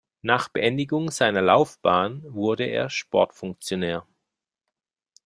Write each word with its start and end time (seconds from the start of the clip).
Nach 0.23 0.49
Beendigung 0.49 1.11
seiner 1.11 1.43
Laufbahn 1.43 2.23
wurde 2.33 2.63
er 2.63 2.89
Sportfunktionär. 2.89 4.07